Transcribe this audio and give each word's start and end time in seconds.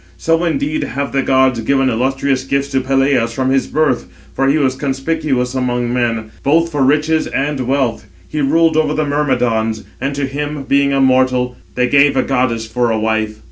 So 0.17 0.43
indeed 0.45 0.83
have 0.83 1.11
the 1.11 1.21
gods 1.21 1.59
given 1.59 1.87
illustrious 1.87 2.43
gifts 2.43 2.69
to 2.69 2.81
Peleus 2.81 3.33
from 3.33 3.51
his 3.51 3.67
birth; 3.67 4.07
for 4.33 4.47
he 4.47 4.57
was 4.57 4.73
conspicuous 4.75 5.53
among 5.53 5.93
men, 5.93 6.31
both 6.41 6.71
for 6.71 6.81
riches 6.83 7.27
and 7.27 7.59
wealth, 7.67 8.05
and 8.05 8.11
he 8.27 8.41
ruled 8.41 8.77
over 8.77 8.95
the 8.95 9.05
Myrmidons, 9.05 9.83
and 10.01 10.15
to 10.15 10.25
him, 10.25 10.63
being 10.63 10.91
a 10.91 10.99
mortal, 10.99 11.55
they 11.75 11.87
gave 11.87 12.17
a 12.17 12.23
goddess 12.23 12.65
for 12.65 12.89
a 12.89 12.97
wife. 12.97 13.37